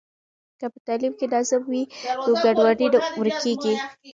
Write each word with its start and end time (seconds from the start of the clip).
که 0.59 0.65
په 0.73 0.79
تعلیم 0.87 1.13
کې 1.19 1.25
نظم 1.35 1.61
وي 1.71 1.83
نو 2.25 2.31
ګډوډي 2.43 2.87
ورکیږي. 3.19 3.73